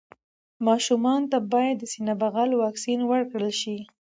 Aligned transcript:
ماشومانو 0.67 1.29
ته 1.31 1.37
باید 1.53 1.75
د 1.79 1.83
سینه 1.93 2.13
بغل 2.21 2.49
واکسين 2.63 2.99
ورکړل 3.05 3.53
شي. 3.61 3.77